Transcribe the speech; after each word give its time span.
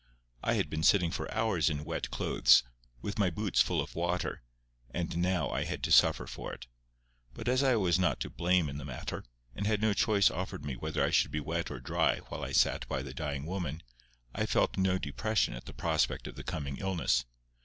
I 0.43 0.55
had 0.55 0.67
been 0.67 0.81
sitting 0.81 1.11
for 1.11 1.31
hours 1.31 1.69
in 1.69 1.83
wet 1.85 2.09
clothes, 2.09 2.63
with 3.03 3.19
my 3.19 3.29
boots 3.29 3.61
full 3.61 3.79
of 3.79 3.93
water, 3.95 4.41
and 4.89 5.15
now 5.15 5.51
I 5.51 5.63
had 5.63 5.83
to 5.83 5.91
suffer 5.91 6.25
for 6.25 6.51
it. 6.51 6.65
But 7.35 7.47
as 7.47 7.61
I 7.61 7.75
was 7.75 7.99
not 7.99 8.19
to 8.21 8.29
blame 8.31 8.67
in 8.67 8.79
the 8.79 8.83
matter, 8.83 9.23
and 9.53 9.67
had 9.67 9.79
no 9.79 9.93
choice 9.93 10.31
offered 10.31 10.65
me 10.65 10.75
whether 10.75 11.03
I 11.03 11.11
should 11.11 11.29
be 11.29 11.39
wet 11.39 11.69
or 11.69 11.79
dry 11.79 12.17
while 12.29 12.43
I 12.43 12.51
sat 12.51 12.87
by 12.87 13.03
the 13.03 13.13
dying 13.13 13.45
woman, 13.45 13.83
I 14.33 14.47
felt 14.47 14.75
no 14.75 14.97
depression 14.97 15.53
at 15.53 15.65
the 15.65 15.71
prospect 15.75 16.25
of 16.25 16.33
the 16.33 16.43
coming 16.43 16.77
illness. 16.77 17.25